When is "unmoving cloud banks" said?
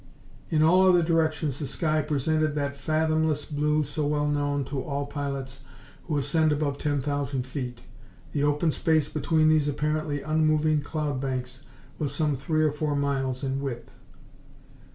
10.23-11.65